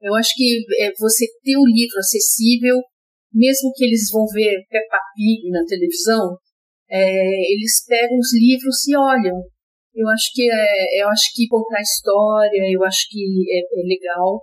[0.00, 2.80] Eu acho que é, você ter o livro acessível
[3.34, 6.38] mesmo que eles vão ver Peppa Pig na televisão,
[6.88, 9.42] é, eles pegam os livros e olham.
[9.92, 14.40] Eu acho que é, eu acho que contar história, eu acho que é, é legal,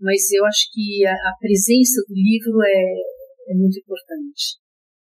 [0.00, 4.59] mas eu acho que a, a presença do livro é, é muito importante.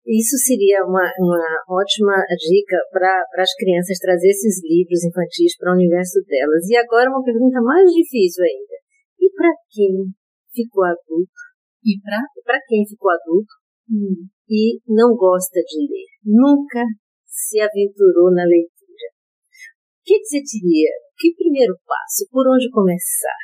[0.07, 5.75] Isso seria uma, uma ótima dica para as crianças trazer esses livros infantis para o
[5.75, 6.62] universo delas.
[6.71, 8.77] E agora uma pergunta mais difícil ainda.
[9.19, 10.14] E para quem
[10.55, 11.42] ficou adulto
[11.83, 13.51] e para quem ficou adulto
[13.90, 14.31] hum.
[14.49, 16.87] e não gosta de ler, nunca
[17.27, 19.11] se aventurou na leitura.
[19.11, 20.90] O que você diria?
[21.19, 22.31] Que primeiro passo?
[22.31, 23.42] Por onde começar?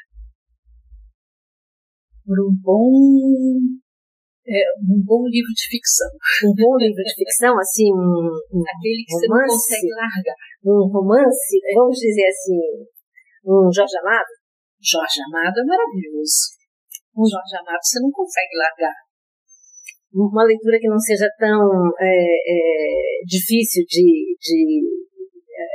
[2.25, 3.83] Por um bom
[4.46, 6.11] é, um bom livro de ficção.
[6.46, 10.38] Um bom livro de ficção, assim, um, um aquele que romance, você não consegue largar.
[10.62, 12.59] Um romance, vamos dizer assim,
[13.46, 14.33] um Jorge Amado?
[14.83, 16.62] Jorge Amado é maravilhoso
[17.16, 18.96] um Jorge Amado você não consegue largar.
[20.12, 21.61] Uma leitura que não seja tão
[22.00, 24.61] é, é, difícil de, de,
[25.57, 25.68] é,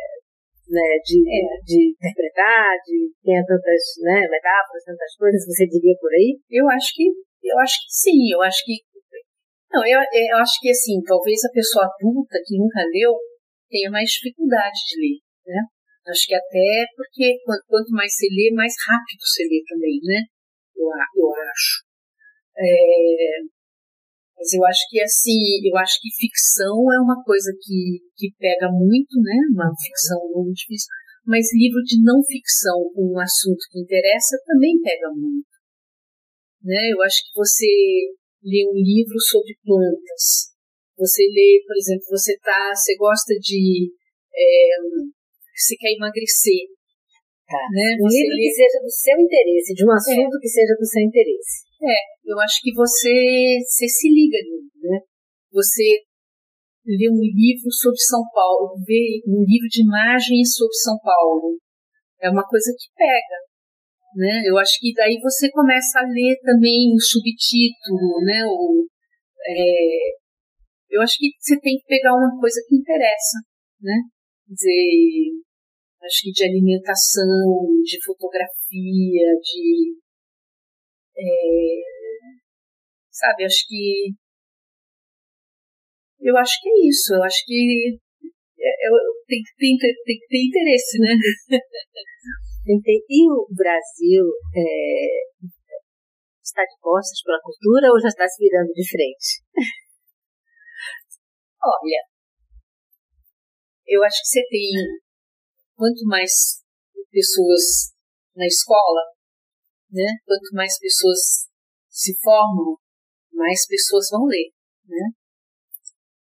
[0.70, 1.58] né, de, é.
[1.66, 6.38] de interpretar, de tenha tantas né, metáforas, tantas coisas, você diria por aí?
[6.50, 7.10] Eu acho que
[7.44, 8.82] eu acho que sim, eu acho que
[9.72, 13.14] não, eu, eu acho que assim, talvez a pessoa adulta que nunca leu
[13.70, 15.62] tenha mais dificuldade de ler, né?
[16.08, 17.36] Acho que até porque
[17.68, 20.24] quanto mais você lê, mais rápido você lê também, né?
[20.78, 21.84] eu, eu acho.
[22.58, 23.42] É,
[24.38, 28.70] mas eu acho que assim, eu acho que ficção é uma coisa que, que pega
[28.70, 29.36] muito, né?
[29.54, 30.88] Uma ficção muito difícil.
[31.26, 35.57] Mas livro de não ficção com um assunto que interessa também pega muito.
[36.68, 36.92] Né?
[36.92, 37.72] Eu acho que você
[38.44, 40.52] lê um livro sobre plantas.
[41.00, 43.88] Você lê, por exemplo, você tá, você gosta de,
[44.36, 44.76] é,
[45.56, 46.68] você quer emagrecer.
[47.48, 47.64] Tá.
[47.72, 47.96] Né?
[48.04, 48.44] Um livro lê...
[48.44, 50.40] que seja do seu interesse, de um assunto é.
[50.44, 51.64] que seja do seu interesse.
[51.80, 53.16] É, eu acho que você,
[53.64, 55.00] você se liga ali, né?
[55.54, 56.04] Você
[56.84, 61.56] lê um livro sobre São Paulo, vê um livro de imagens sobre São Paulo.
[62.20, 63.47] É uma coisa que pega,
[64.16, 64.44] né?
[64.46, 68.46] Eu acho que daí você começa a ler também o subtítulo, né?
[68.46, 68.88] O,
[69.46, 70.16] é,
[70.90, 73.38] eu acho que você tem que pegar uma coisa que interessa,
[73.82, 73.96] né?
[74.48, 75.44] Quer dizer,
[76.04, 79.98] acho que de alimentação, de fotografia, de.
[81.18, 81.82] É,
[83.12, 84.14] sabe, acho que.
[86.20, 88.00] Eu acho que é isso, eu acho que
[88.60, 88.94] é, eu,
[89.28, 91.14] tem, tem, tem que ter interesse, né?
[92.76, 94.26] e o Brasil
[94.56, 95.24] é,
[96.44, 99.44] está de costas para a cultura ou já está se virando de frente?
[101.64, 102.02] Olha,
[103.88, 104.70] eu acho que você tem
[105.76, 106.62] quanto mais
[107.10, 107.96] pessoas
[108.36, 109.02] na escola,
[109.90, 111.48] né, quanto mais pessoas
[111.90, 112.78] se formam,
[113.32, 114.52] mais pessoas vão ler,
[114.86, 115.14] né?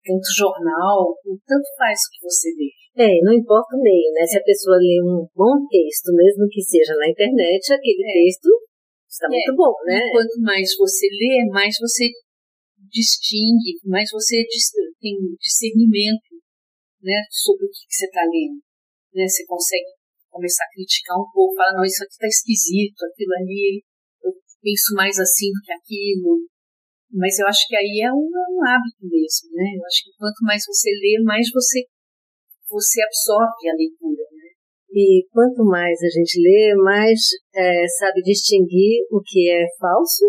[0.03, 1.15] Tanto jornal,
[1.45, 2.82] tanto faz o que você lê.
[2.93, 4.25] É, não importa o meio, né?
[4.25, 8.13] Se a pessoa lê um bom texto, mesmo que seja na internet, aquele é.
[8.13, 8.49] texto
[9.09, 9.33] está é.
[9.33, 9.97] muito bom, né?
[9.97, 12.05] E quanto mais você lê, mais você
[12.91, 14.43] distingue, mais você
[15.01, 16.37] tem discernimento
[17.01, 18.61] né, sobre o que, que você está lendo
[19.13, 19.29] né?
[19.29, 19.93] Você consegue
[20.29, 23.83] começar a criticar um pouco, falar, não, isso aqui está esquisito, aquilo ali,
[24.25, 26.49] eu penso mais assim do que aquilo.
[27.13, 29.77] Mas eu acho que aí é um, um hábito mesmo, né?
[29.77, 31.85] Eu acho que quanto mais você lê, mais você,
[32.73, 34.49] você absorve a leitura, né?
[34.89, 37.19] E quanto mais a gente lê, mais
[37.53, 40.25] é, sabe distinguir o que é falso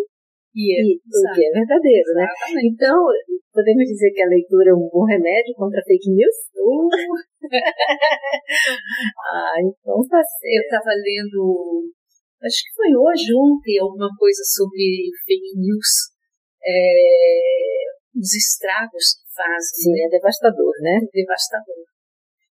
[0.55, 2.27] e, é, e o que é verdadeiro, né?
[2.69, 2.97] Então,
[3.53, 6.37] podemos dizer que a leitura é um bom remédio contra fake news?
[6.61, 6.89] Uh.
[9.33, 10.45] ah, então tá certo.
[10.45, 11.89] Eu estava lendo,
[12.45, 16.13] acho que foi hoje, ontem, alguma coisa sobre fake news.
[16.67, 19.93] É, os estragos que fazem.
[19.93, 20.97] Sim, é devastador, né?
[21.03, 21.85] É devastador.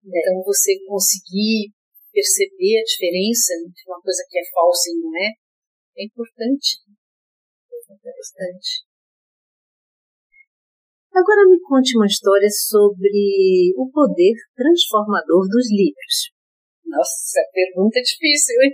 [0.06, 0.18] É.
[0.18, 1.74] Então, você conseguir
[2.12, 5.28] perceber a diferença entre uma coisa que é falsa e não é,
[5.98, 6.80] é importante.
[6.86, 8.86] É interessante.
[11.12, 16.32] Agora me conte uma história sobre o poder transformador dos livros.
[16.84, 18.72] Nossa, pergunta difícil, hein?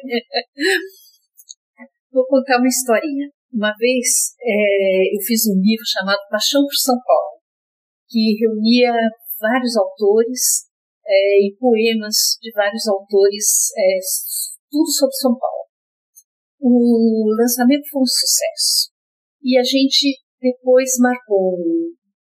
[2.12, 3.30] Vou contar uma historinha.
[3.52, 7.40] Uma vez é, eu fiz um livro chamado Paixão por São Paulo,
[8.08, 8.92] que reunia
[9.38, 10.71] vários autores
[11.06, 13.98] é, e poemas de vários autores, é,
[14.70, 15.66] tudo sobre São Paulo.
[16.60, 18.92] O lançamento foi um sucesso.
[19.42, 21.58] E a gente depois marcou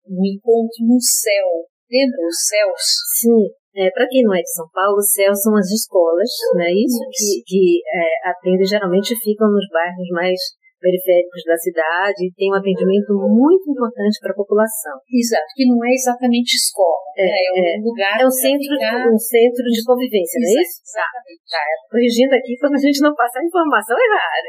[0.09, 1.69] um, encontro no céu.
[1.91, 2.83] Lembra os céus?
[3.21, 3.53] Sim.
[3.77, 6.73] É, Para quem não é de São Paulo, os céus são as escolas, né?
[6.73, 7.11] Isso, Isso.
[7.13, 10.41] que, que é, atendem, geralmente ficam nos bairros mais
[10.81, 14.97] periféricos da cidade e tem um atendimento muito importante para a população.
[15.07, 17.31] Exato, que não é exatamente escola, é, né?
[17.31, 19.05] é um é, lugar é um centro, ficar...
[19.05, 20.77] um centro de convivência, não é isso?
[20.81, 21.43] Exatamente.
[21.45, 24.49] Tá, tá, corrigindo aqui para a gente não passar informação errada.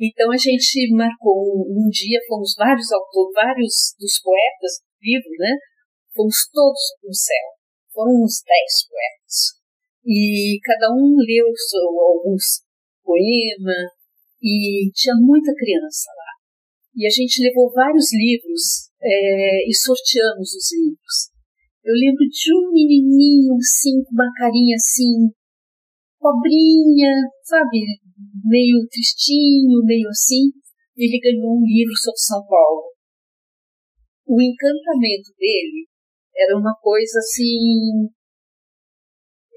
[0.00, 5.32] Então a gente marcou um, um dia, fomos vários autores, vários dos poetas do livro,
[5.38, 5.52] né?
[6.16, 7.46] Fomos todos no céu.
[7.92, 9.60] Foram uns dez poetas.
[10.06, 11.46] E cada um leu
[12.00, 12.64] alguns
[13.04, 13.99] poemas,
[14.42, 16.32] e tinha muita criança lá.
[16.96, 21.30] E a gente levou vários livros é, e sorteamos os livros.
[21.84, 25.32] Eu lembro de um menininho, assim, com uma carinha assim,
[26.18, 27.12] pobrinha,
[27.44, 27.80] sabe,
[28.44, 30.52] meio tristinho, meio assim.
[30.96, 32.92] Ele ganhou um livro sobre São Paulo.
[34.26, 35.88] O encantamento dele
[36.36, 38.10] era uma coisa assim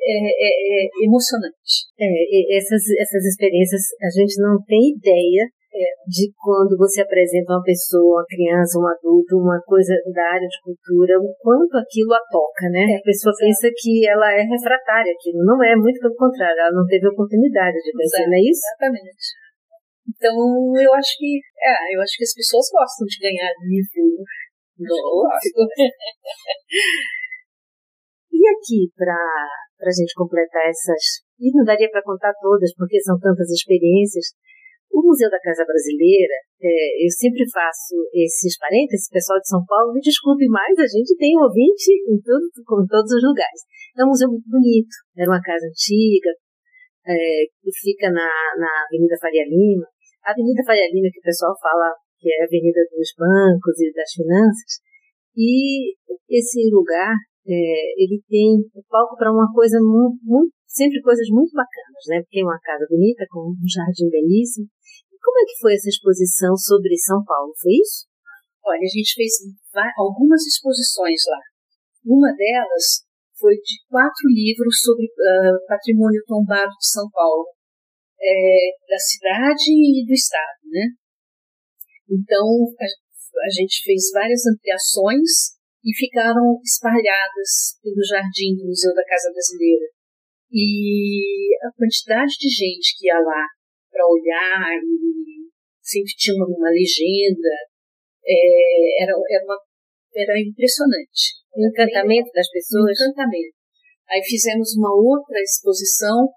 [0.04, 1.88] é, é, é emocionante.
[2.00, 7.64] É, essas, essas experiências, a gente não tem ideia é, de quando você apresenta uma
[7.64, 12.22] pessoa, uma criança, um adulto, uma coisa da área de cultura, o quanto aquilo a
[12.30, 12.94] toca, né?
[12.94, 16.78] É, a pessoa pensa que ela é refratária aquilo, não é, muito pelo contrário, ela
[16.78, 18.62] não teve oportunidade de conhecer, não é isso?
[18.62, 19.34] Exatamente.
[20.04, 20.36] Então,
[20.78, 24.22] eu acho que, é, eu acho que as pessoas gostam de ganhar livro.
[24.78, 25.58] Gosto.
[28.34, 29.18] e aqui, para
[29.84, 31.28] para a gente completar essas.
[31.36, 34.32] E não daria para contar todas, porque são tantas experiências.
[34.88, 39.92] O Museu da Casa Brasileira, é, eu sempre faço esses parênteses, pessoal de São Paulo,
[39.92, 43.62] me desculpe mais, a gente tem ouvinte em, tudo, em todos os lugares.
[44.00, 46.32] É um museu muito bonito, era uma casa antiga,
[47.04, 47.18] é,
[47.60, 49.90] que fica na, na Avenida Faria Lima.
[50.24, 53.92] A Avenida Faria Lima, que o pessoal fala que é a Avenida dos Bancos e
[53.92, 54.80] das Finanças.
[55.36, 55.98] E
[56.30, 57.12] esse lugar
[57.44, 57.56] é,
[58.00, 62.24] ele tem o palco para uma coisa muito, muito, sempre coisas muito bacanas, né?
[62.24, 64.68] Porque é uma casa bonita, com um jardim belíssimo.
[65.12, 67.52] E como é que foi essa exposição sobre São Paulo?
[67.60, 68.08] Foi isso?
[68.64, 69.44] Olha, a gente fez
[69.98, 71.42] algumas exposições lá.
[72.06, 73.04] Uma delas
[73.36, 77.52] foi de quatro livros sobre uh, patrimônio tombado de São Paulo,
[78.24, 80.96] é, da cidade e do estado, né?
[82.08, 82.48] Então,
[82.80, 89.32] a, a gente fez várias ampliações e ficaram espalhadas pelo jardim do Museu da Casa
[89.32, 89.86] Brasileira.
[90.50, 93.44] E a quantidade de gente que ia lá
[93.92, 95.50] para olhar e
[95.84, 97.54] sempre tinha uma, uma legenda,
[98.26, 99.60] é, era, era, uma,
[100.16, 101.44] era impressionante.
[101.54, 102.98] O encantamento das pessoas?
[102.98, 103.56] O encantamento.
[104.10, 106.30] Aí fizemos uma outra exposição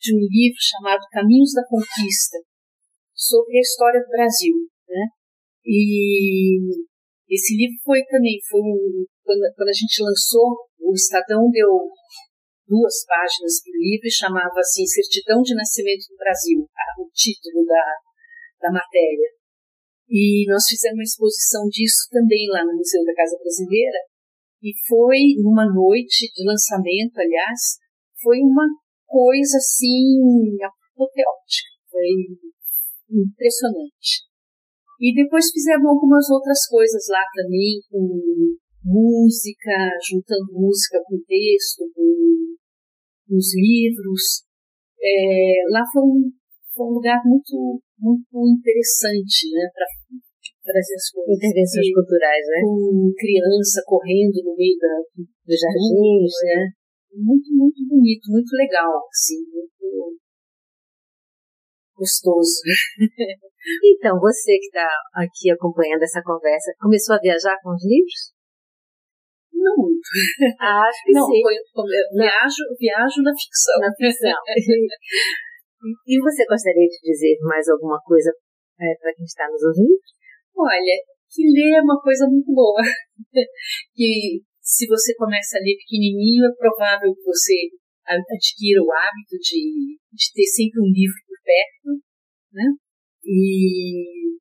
[0.00, 2.38] de um livro chamado Caminhos da Conquista,
[3.14, 4.54] sobre a história do Brasil.
[4.88, 5.06] Né?
[5.64, 6.58] E
[7.34, 11.90] esse livro foi também, foi um, quando, quando, a gente lançou, o Estadão deu
[12.66, 17.84] duas páginas do livro e chamava assim Certidão de Nascimento do Brasil, o título da,
[18.62, 19.34] da matéria.
[20.08, 23.98] E nós fizemos uma exposição disso também lá no Museu da Casa Brasileira.
[24.62, 27.76] E foi numa noite de lançamento, aliás,
[28.22, 28.64] foi uma
[29.04, 32.08] coisa assim apoteótica, foi
[33.10, 34.24] impressionante.
[35.00, 39.74] E depois fizemos algumas outras coisas lá também, com música,
[40.04, 42.54] juntando música com texto, com,
[43.26, 44.44] com os livros.
[45.02, 46.30] É, lá foi um,
[46.74, 49.86] foi um lugar muito, muito interessante, né, para
[50.64, 51.36] trazer as coisas.
[51.36, 52.60] Intervenções culturais, né?
[52.62, 56.84] Com criança correndo no meio da, dos jardins, né?
[57.16, 60.18] muito, muito bonito, muito legal, assim, muito
[61.96, 62.60] gostoso.
[63.82, 68.34] então, você que está aqui acompanhando essa conversa, começou a viajar com os livros?
[69.54, 70.04] Não muito.
[70.60, 71.40] Acho que não, sim.
[71.42, 71.54] Foi,
[72.12, 73.78] viajo, viajo na ficção.
[73.80, 74.38] Na ficção.
[76.06, 78.30] e você gostaria de dizer mais alguma coisa
[78.80, 79.98] é, para quem está nos ouvindo?
[80.56, 80.96] Olha,
[81.30, 82.82] que ler é uma coisa muito boa.
[83.94, 87.68] que se você começa a ler pequenininho, é provável que você
[88.06, 92.02] adquira o hábito de, de ter sempre um livro por perto,
[92.52, 92.64] né?
[93.24, 94.36] E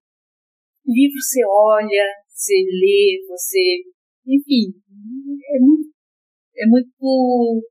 [0.86, 3.84] livro você olha, você lê, você,
[4.28, 4.76] enfim,
[5.47, 5.93] é muito,
[6.57, 7.70] é muito,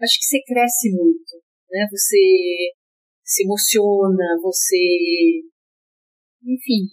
[0.00, 1.86] acho que você cresce muito, né?
[1.90, 2.74] Você
[3.24, 5.40] se emociona, você,
[6.44, 6.84] enfim,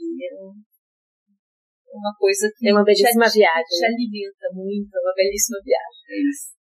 [1.91, 3.77] é uma coisa que é uma belíssima te, viagem.
[3.79, 6.03] Te alimenta muito, é uma belíssima viagem.
[6.07, 6.59] É isso.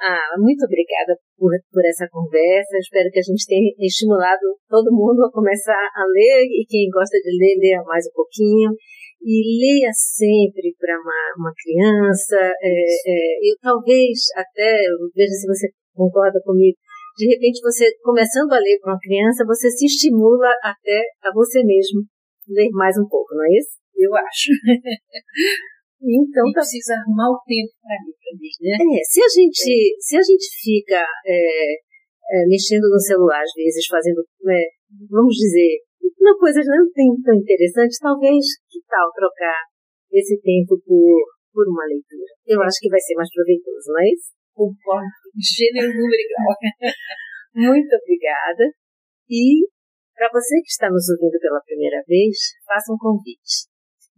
[0.00, 2.78] Ah, muito obrigada por, por essa conversa.
[2.78, 7.18] Espero que a gente tenha estimulado todo mundo a começar a ler e quem gosta
[7.18, 8.70] de ler, leia mais um pouquinho.
[9.20, 12.38] E leia sempre para uma, uma criança.
[12.38, 16.78] É, é, eu talvez até, veja se você concorda comigo,
[17.18, 21.64] de repente você começando a ler para uma criança, você se estimula até a você
[21.64, 22.06] mesmo
[22.48, 23.78] ler mais um pouco, não é isso?
[23.98, 24.50] eu acho.
[25.98, 26.62] Então tá...
[26.62, 28.74] precisa arrumar o tempo para também, né?
[28.78, 29.66] É, se a gente,
[29.98, 34.62] se a gente fica é, é, mexendo no celular às vezes, fazendo, é,
[35.10, 35.82] vamos dizer,
[36.20, 39.58] uma coisa não tem tão interessante, talvez que tal trocar
[40.12, 41.18] esse tempo por,
[41.52, 42.30] por uma leitura?
[42.46, 44.30] Eu acho que vai ser mais proveitoso, não é isso?
[44.54, 45.18] Concordo.
[45.34, 46.22] Gênero número
[47.54, 48.64] Muito obrigada.
[49.30, 49.66] E
[50.14, 52.36] para você que está nos ouvindo pela primeira vez,
[52.66, 53.70] faça um convite.